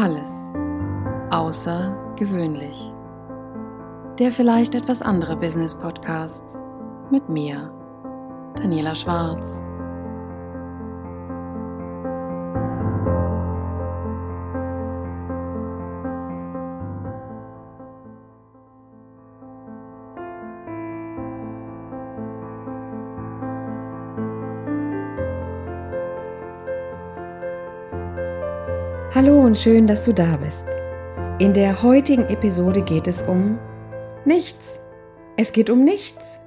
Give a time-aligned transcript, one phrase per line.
[0.00, 0.52] Alles
[1.30, 2.94] außergewöhnlich.
[4.20, 6.56] Der vielleicht etwas andere Business Podcast
[7.10, 7.72] mit mir,
[8.54, 9.64] Daniela Schwarz.
[29.14, 30.66] Hallo und schön, dass du da bist.
[31.38, 33.58] In der heutigen Episode geht es um
[34.26, 34.80] nichts.
[35.38, 36.40] Es geht um nichts.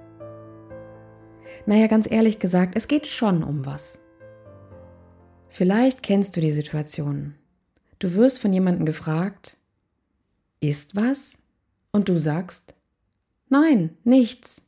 [1.65, 3.99] Naja, ganz ehrlich gesagt, es geht schon um was.
[5.47, 7.33] Vielleicht kennst du die Situation.
[7.97, 9.57] Du wirst von jemandem gefragt,
[10.59, 11.39] ist was?
[11.91, 12.75] Und du sagst,
[13.49, 14.67] nein, nichts.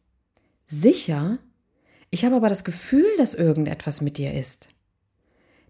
[0.65, 1.37] Sicher?
[2.09, 4.69] Ich habe aber das Gefühl, dass irgendetwas mit dir ist.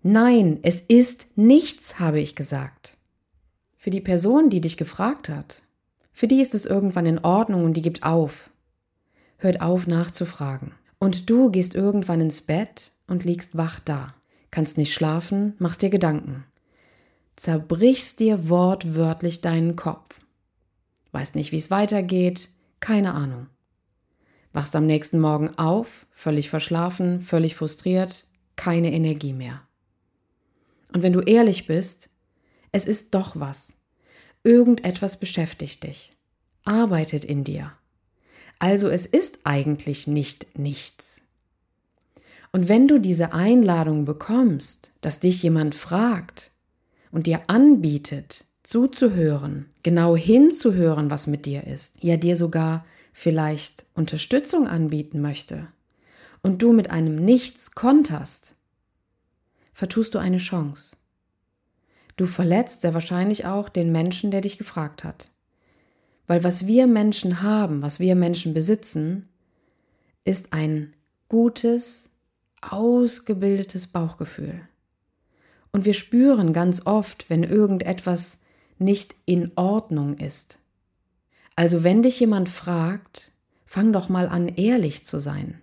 [0.06, 2.98] Nein, es ist nichts, habe ich gesagt.
[3.78, 5.64] Für die Person, die dich gefragt hat,
[6.12, 8.50] für die ist es irgendwann in Ordnung und die gibt auf.
[9.38, 10.74] Hört auf nachzufragen.
[11.00, 14.14] Und du gehst irgendwann ins Bett und liegst wach da.
[14.52, 16.44] Kannst nicht schlafen, machst dir Gedanken.
[17.38, 20.20] Zerbrichst dir wortwörtlich deinen Kopf.
[21.14, 22.50] Weißt nicht, wie es weitergeht,
[22.82, 23.48] keine Ahnung.
[24.52, 28.26] Wachst am nächsten Morgen auf, völlig verschlafen, völlig frustriert,
[28.58, 29.62] keine Energie mehr.
[30.94, 32.10] Und wenn du ehrlich bist,
[32.72, 33.78] es ist doch was.
[34.44, 36.14] Irgendetwas beschäftigt dich,
[36.66, 37.74] arbeitet in dir.
[38.60, 41.24] Also es ist eigentlich nicht nichts.
[42.52, 46.52] Und wenn du diese Einladung bekommst, dass dich jemand fragt
[47.12, 54.68] und dir anbietet, zuzuhören, genau hinzuhören, was mit dir ist, ja dir sogar vielleicht Unterstützung
[54.68, 55.68] anbieten möchte,
[56.44, 58.56] und du mit einem Nichts konterst,
[59.74, 60.98] vertust du eine Chance.
[62.16, 65.30] Du verletzt sehr wahrscheinlich auch den Menschen, der dich gefragt hat.
[66.28, 69.28] Weil was wir Menschen haben, was wir Menschen besitzen,
[70.24, 70.94] ist ein
[71.28, 72.12] gutes,
[72.62, 74.62] ausgebildetes Bauchgefühl.
[75.72, 78.42] Und wir spüren ganz oft, wenn irgendetwas
[78.78, 80.60] nicht in Ordnung ist.
[81.56, 83.32] Also wenn dich jemand fragt,
[83.66, 85.62] fang doch mal an, ehrlich zu sein.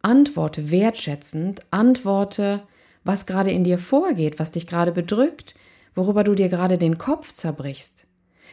[0.00, 2.62] Antworte wertschätzend, antworte
[3.04, 5.54] was gerade in dir vorgeht, was dich gerade bedrückt,
[5.94, 8.06] worüber du dir gerade den Kopf zerbrichst.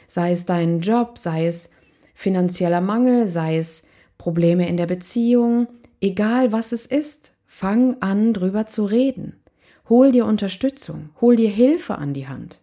[0.07, 1.69] Sei es dein Job, sei es
[2.13, 3.83] finanzieller Mangel, sei es
[4.17, 5.67] Probleme in der Beziehung,
[6.01, 9.41] egal was es ist, fang an, drüber zu reden.
[9.87, 12.61] Hol dir Unterstützung, hol dir Hilfe an die Hand.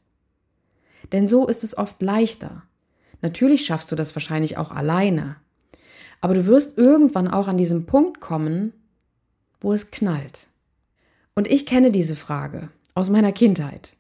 [1.13, 2.63] Denn so ist es oft leichter.
[3.23, 5.37] Natürlich schaffst du das wahrscheinlich auch alleine.
[6.21, 8.73] Aber du wirst irgendwann auch an diesem Punkt kommen,
[9.61, 10.49] wo es knallt.
[11.37, 13.95] Und ich kenne diese Frage aus meiner Kindheit.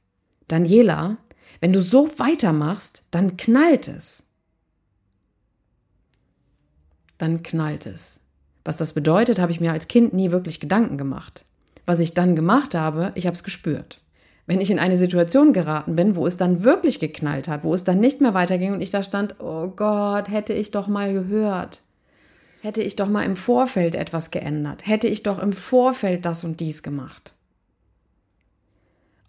[0.48, 1.18] Daniela,
[1.60, 4.24] wenn du so weitermachst, dann knallt es.
[7.18, 8.22] Dann knallt es.
[8.64, 11.44] Was das bedeutet, habe ich mir als Kind nie wirklich Gedanken gemacht.
[11.84, 14.00] Was ich dann gemacht habe, ich habe es gespürt.
[14.46, 17.84] Wenn ich in eine Situation geraten bin, wo es dann wirklich geknallt hat, wo es
[17.84, 21.82] dann nicht mehr weiterging und ich da stand, oh Gott, hätte ich doch mal gehört.
[22.66, 26.58] Hätte ich doch mal im Vorfeld etwas geändert, hätte ich doch im Vorfeld das und
[26.58, 27.36] dies gemacht.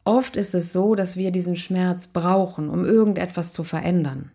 [0.05, 4.31] Oft ist es so, dass wir diesen Schmerz brauchen, um irgendetwas zu verändern.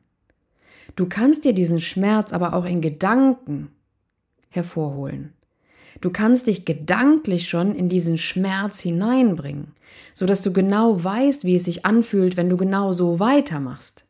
[0.94, 3.72] Du kannst dir diesen Schmerz aber auch in Gedanken
[4.50, 5.32] hervorholen.
[6.00, 9.74] Du kannst dich gedanklich schon in diesen Schmerz hineinbringen,
[10.14, 14.06] so dass du genau weißt, wie es sich anfühlt, wenn du genau so weitermachst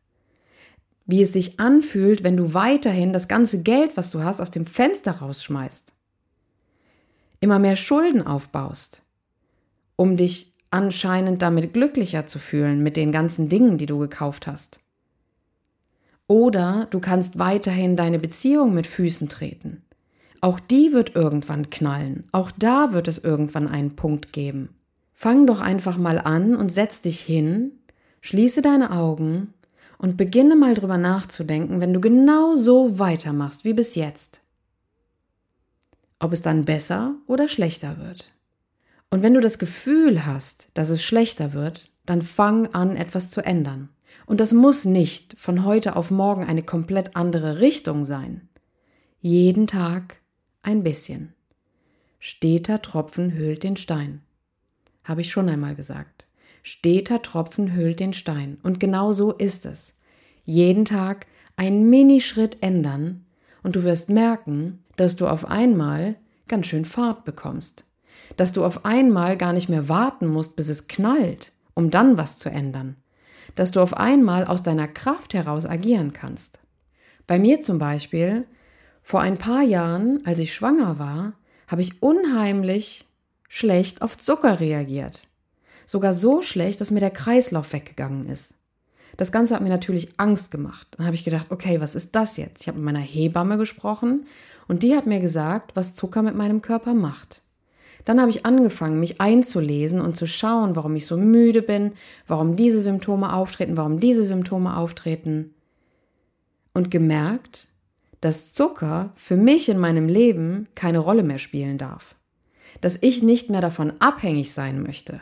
[1.05, 4.65] wie es sich anfühlt, wenn du weiterhin das ganze Geld, was du hast, aus dem
[4.65, 5.93] Fenster rausschmeißt.
[7.39, 9.03] Immer mehr Schulden aufbaust,
[9.95, 14.79] um dich anscheinend damit glücklicher zu fühlen mit den ganzen Dingen, die du gekauft hast.
[16.27, 19.83] Oder du kannst weiterhin deine Beziehung mit Füßen treten.
[20.39, 22.27] Auch die wird irgendwann knallen.
[22.31, 24.69] Auch da wird es irgendwann einen Punkt geben.
[25.13, 27.71] Fang doch einfach mal an und setz dich hin,
[28.21, 29.53] schließe deine Augen
[30.03, 34.41] und beginne mal drüber nachzudenken, wenn du genau so weitermachst wie bis jetzt.
[36.19, 38.33] Ob es dann besser oder schlechter wird.
[39.09, 43.45] Und wenn du das Gefühl hast, dass es schlechter wird, dann fang an, etwas zu
[43.45, 43.87] ändern.
[44.25, 48.49] Und das muss nicht von heute auf morgen eine komplett andere Richtung sein.
[49.21, 50.17] Jeden Tag
[50.63, 51.33] ein bisschen.
[52.19, 54.21] Steter Tropfen höhlt den Stein.
[55.05, 56.27] Habe ich schon einmal gesagt.
[56.63, 58.57] Steter Tropfen hüllt den Stein.
[58.63, 59.99] Und genau so ist es.
[60.45, 61.27] Jeden Tag
[61.57, 63.25] einen Minischritt ändern
[63.61, 66.15] und du wirst merken, dass du auf einmal
[66.47, 67.85] ganz schön Fahrt bekommst.
[68.37, 72.39] Dass du auf einmal gar nicht mehr warten musst, bis es knallt, um dann was
[72.39, 72.95] zu ändern.
[73.55, 76.59] dass du auf einmal aus deiner Kraft heraus agieren kannst.
[77.27, 78.45] Bei mir zum Beispiel,
[79.01, 81.33] vor ein paar Jahren, als ich schwanger war,
[81.67, 83.05] habe ich unheimlich
[83.47, 85.27] schlecht auf Zucker reagiert.
[85.85, 88.55] Sogar so schlecht, dass mir der Kreislauf weggegangen ist.
[89.17, 90.87] Das Ganze hat mir natürlich Angst gemacht.
[90.91, 92.61] Dann habe ich gedacht, okay, was ist das jetzt?
[92.61, 94.25] Ich habe mit meiner Hebamme gesprochen
[94.67, 97.43] und die hat mir gesagt, was Zucker mit meinem Körper macht.
[98.05, 101.93] Dann habe ich angefangen, mich einzulesen und zu schauen, warum ich so müde bin,
[102.27, 105.53] warum diese Symptome auftreten, warum diese Symptome auftreten.
[106.73, 107.67] Und gemerkt,
[108.19, 112.15] dass Zucker für mich in meinem Leben keine Rolle mehr spielen darf.
[112.81, 115.21] Dass ich nicht mehr davon abhängig sein möchte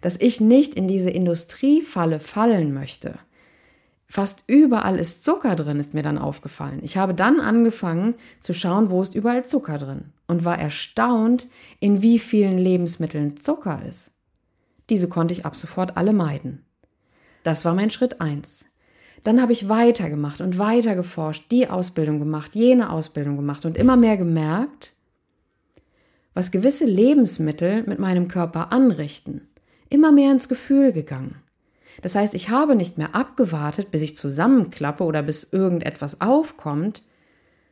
[0.00, 3.18] dass ich nicht in diese Industriefalle fallen möchte.
[4.06, 6.80] Fast überall ist Zucker drin, ist mir dann aufgefallen.
[6.82, 11.48] Ich habe dann angefangen zu schauen, wo ist überall Zucker drin und war erstaunt,
[11.80, 14.12] in wie vielen Lebensmitteln Zucker ist.
[14.90, 16.64] Diese konnte ich ab sofort alle meiden.
[17.42, 18.66] Das war mein Schritt eins.
[19.24, 23.96] Dann habe ich weitergemacht und weiter geforscht, die Ausbildung gemacht, jene Ausbildung gemacht und immer
[23.96, 24.96] mehr gemerkt,
[26.34, 29.48] was gewisse Lebensmittel mit meinem Körper anrichten
[29.90, 31.36] immer mehr ins Gefühl gegangen.
[32.02, 37.02] Das heißt, ich habe nicht mehr abgewartet, bis ich zusammenklappe oder bis irgendetwas aufkommt,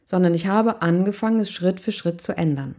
[0.04, 2.76] sondern ich habe angefangen, es Schritt für Schritt zu ändern.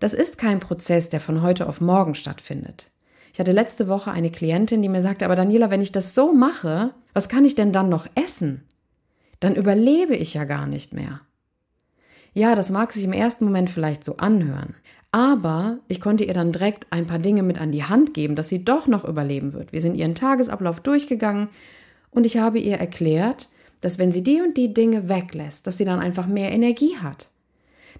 [0.00, 2.90] Das ist kein Prozess, der von heute auf morgen stattfindet.
[3.32, 6.32] Ich hatte letzte Woche eine Klientin, die mir sagte, aber Daniela, wenn ich das so
[6.32, 8.64] mache, was kann ich denn dann noch essen?
[9.40, 11.20] Dann überlebe ich ja gar nicht mehr.
[12.32, 14.74] Ja, das mag sich im ersten Moment vielleicht so anhören,
[15.14, 18.48] aber ich konnte ihr dann direkt ein paar Dinge mit an die Hand geben, dass
[18.48, 19.72] sie doch noch überleben wird.
[19.72, 21.50] Wir sind ihren Tagesablauf durchgegangen
[22.10, 23.48] und ich habe ihr erklärt,
[23.80, 27.28] dass wenn sie die und die Dinge weglässt, dass sie dann einfach mehr Energie hat,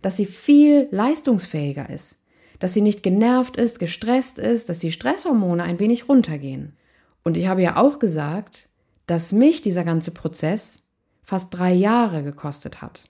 [0.02, 2.20] dass sie viel leistungsfähiger ist,
[2.58, 6.72] dass sie nicht genervt ist, gestresst ist, dass die Stresshormone ein wenig runtergehen.
[7.22, 8.70] Und ich habe ja auch gesagt,
[9.06, 10.82] dass mich dieser ganze Prozess
[11.22, 13.04] fast drei Jahre gekostet hat.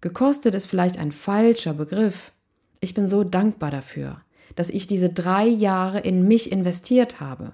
[0.00, 2.32] Gekostet ist vielleicht ein falscher Begriff,
[2.80, 4.20] ich bin so dankbar dafür,
[4.54, 7.52] dass ich diese drei Jahre in mich investiert habe,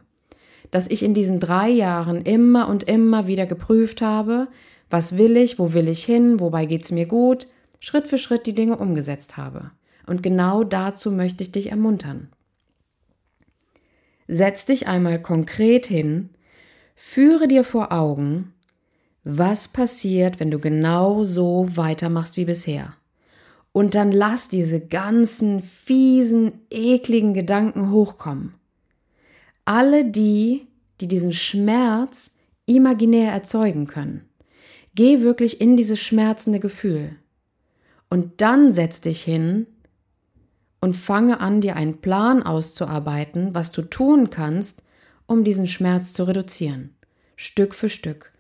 [0.71, 4.49] dass ich in diesen drei Jahren immer und immer wieder geprüft habe,
[4.91, 7.49] was will ich, wo will ich hin, wobei geht's mir gut,
[7.81, 9.71] Schritt für Schritt die Dinge umgesetzt habe.
[10.07, 12.29] Und genau dazu möchte ich dich ermuntern.
[14.27, 16.31] Setz dich einmal konkret hin,
[16.95, 18.55] führe dir vor Augen,
[19.23, 22.95] was passiert, wenn du genau so weitermachst wie bisher.
[23.75, 28.53] Und dann lass diese ganzen fiesen, ekligen Gedanken hochkommen.
[29.65, 30.69] Alle die,
[31.01, 32.37] die diesen Schmerz
[32.67, 34.29] imaginär erzeugen können.
[34.95, 37.17] Geh wirklich in dieses schmerzende Gefühl.
[38.09, 39.67] Und dann setz dich hin
[40.81, 44.85] und fange an, dir einen Plan auszuarbeiten, was du tun kannst,
[45.27, 46.95] um diesen Schmerz zu reduzieren.
[47.35, 48.33] Stück für Stück.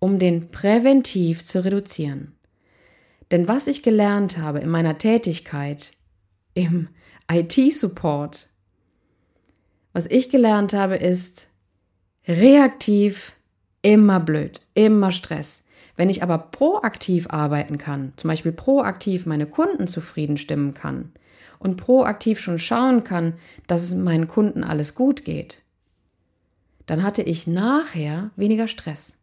[0.00, 2.32] Um den präventiv zu reduzieren.
[3.30, 5.92] Denn was ich gelernt habe in meiner Tätigkeit
[6.54, 6.88] im
[7.30, 8.48] IT-Support,
[9.92, 11.48] was ich gelernt habe, ist
[12.26, 13.32] reaktiv
[13.82, 15.64] immer blöd, immer Stress.
[15.96, 21.12] Wenn ich aber proaktiv arbeiten kann, zum Beispiel proaktiv meine Kunden zufrieden stimmen kann
[21.58, 23.34] und proaktiv schon schauen kann,
[23.66, 25.62] dass es meinen Kunden alles gut geht,
[26.86, 29.16] dann hatte ich nachher weniger Stress.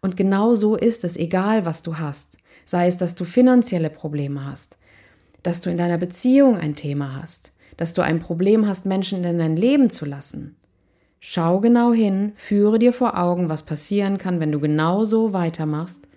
[0.00, 2.38] Und genau so ist es, egal was du hast.
[2.68, 4.76] Sei es, dass du finanzielle Probleme hast,
[5.42, 9.38] dass du in deiner Beziehung ein Thema hast, dass du ein Problem hast, Menschen in
[9.38, 10.54] dein Leben zu lassen.
[11.18, 16.08] Schau genau hin, führe dir vor Augen, was passieren kann, wenn du genau so weitermachst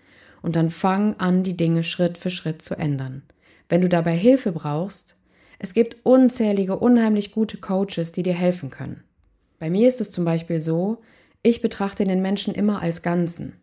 [0.41, 3.23] und dann fang an, die Dinge Schritt für Schritt zu ändern.
[3.69, 5.15] Wenn du dabei Hilfe brauchst,
[5.57, 9.05] es gibt unzählige, unheimlich gute Coaches, die dir helfen können.
[9.57, 10.97] Bei mir ist es zum Beispiel so,
[11.43, 13.53] ich betrachte den Menschen immer als Ganzen.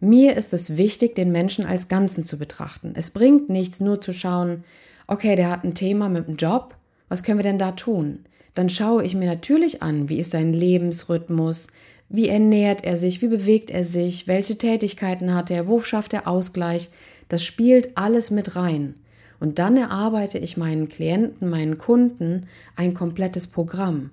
[0.00, 2.92] Mir ist es wichtig, den Menschen als Ganzen zu betrachten.
[2.94, 4.64] Es bringt nichts, nur zu schauen,
[5.06, 6.74] okay, der hat ein Thema mit dem Job,
[7.08, 8.20] was können wir denn da tun?
[8.54, 11.68] Dann schaue ich mir natürlich an, wie ist sein Lebensrhythmus,
[12.08, 16.28] wie ernährt er sich, wie bewegt er sich, welche Tätigkeiten hat er, wo schafft er
[16.28, 16.90] Ausgleich.
[17.28, 18.94] Das spielt alles mit rein.
[19.40, 24.10] Und dann erarbeite ich meinen Klienten, meinen Kunden ein komplettes Programm,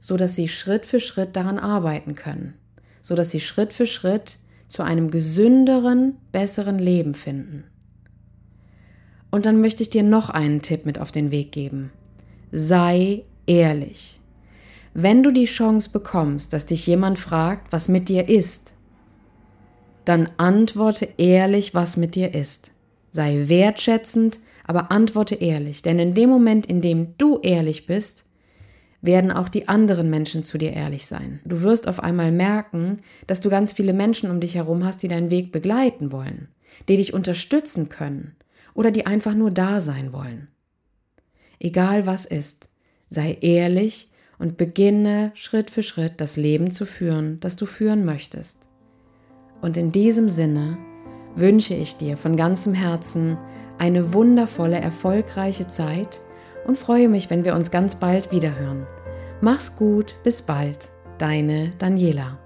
[0.00, 2.54] so dass sie Schritt für Schritt daran arbeiten können,
[3.00, 7.64] so dass sie Schritt für Schritt zu einem gesünderen, besseren Leben finden.
[9.30, 11.90] Und dann möchte ich dir noch einen Tipp mit auf den Weg geben.
[12.52, 14.20] Sei ehrlich.
[14.94, 18.74] Wenn du die Chance bekommst, dass dich jemand fragt, was mit dir ist,
[20.04, 22.72] dann antworte ehrlich, was mit dir ist.
[23.10, 28.27] Sei wertschätzend, aber antworte ehrlich, denn in dem Moment, in dem du ehrlich bist,
[29.00, 31.40] werden auch die anderen Menschen zu dir ehrlich sein.
[31.44, 35.08] Du wirst auf einmal merken, dass du ganz viele Menschen um dich herum hast, die
[35.08, 36.48] deinen Weg begleiten wollen,
[36.88, 38.34] die dich unterstützen können
[38.74, 40.48] oder die einfach nur da sein wollen.
[41.60, 42.68] Egal was ist,
[43.08, 48.68] sei ehrlich und beginne Schritt für Schritt das Leben zu führen, das du führen möchtest.
[49.60, 50.78] Und in diesem Sinne
[51.34, 53.38] wünsche ich dir von ganzem Herzen
[53.78, 56.20] eine wundervolle, erfolgreiche Zeit
[56.68, 58.86] und freue mich, wenn wir uns ganz bald wiederhören.
[59.40, 62.38] Mach's gut, bis bald, deine Daniela.